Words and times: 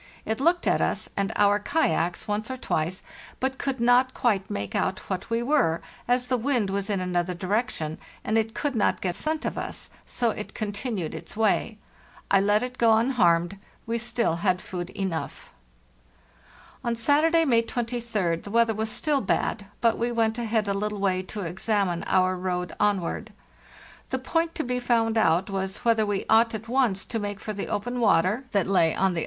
It 0.25 0.39
looked 0.39 0.65
at 0.65 0.81
us 0.81 1.07
and 1.15 1.31
our 1.35 1.59
kayaks 1.59 2.27
once 2.27 2.49
or 2.49 2.57
twice, 2.57 3.03
but 3.39 3.59
could 3.59 3.79
not 3.79 4.15
quite 4.15 4.49
make 4.49 4.73
out 4.73 4.97
what 5.11 5.29
we 5.29 5.43
were, 5.43 5.79
as 6.07 6.25
the 6.25 6.37
wind 6.39 6.71
was 6.71 6.89
in 6.89 6.99
another 6.99 7.35
direction 7.35 7.99
and 8.23 8.35
it 8.35 8.55
could 8.55 8.73
not 8.73 8.99
get 8.99 9.15
scent 9.15 9.45
of 9.45 9.59
us, 9.59 9.91
so 10.07 10.31
it 10.31 10.55
continued 10.55 11.13
its 11.13 11.37
way. 11.37 11.77
I 12.31 12.41
let 12.41 12.63
it 12.63 12.79
go 12.79 12.93
unharmed; 12.97 13.59
we 13.85 13.99
still 13.99 14.37
had 14.37 14.59
food 14.59 14.89
enough. 14.89 15.53
On 16.83 16.95
Saturday, 16.95 17.45
May 17.45 17.61
23d, 17.61 18.41
the 18.41 18.49
weather 18.49 18.73
was 18.73 18.89
still 18.89 19.21
bad, 19.21 19.67
but 19.81 19.99
we 19.99 20.11
went 20.11 20.39
ahead 20.39 20.67
a 20.67 20.73
little 20.73 20.99
way 20.99 21.21
to 21.21 21.41
examine 21.41 22.03
our 22.07 22.35
road 22.35 22.73
onward. 22.79 23.31
The 24.09 24.17
point 24.17 24.55
to 24.55 24.63
be 24.63 24.79
found 24.79 25.15
out 25.15 25.47
was 25.51 25.77
whether 25.85 26.07
we 26.07 26.25
ought 26.27 26.55
at 26.55 26.67
once 26.67 27.05
to 27.05 27.19
make 27.19 27.39
for 27.39 27.53
the 27.53 27.67
open 27.67 27.99
water, 27.99 28.45
that 28.49 28.65
lay 28.65 28.95
on 28.95 28.95
the 28.95 28.99
other 29.11 29.15
SOUTHWARD. 29.17 29.19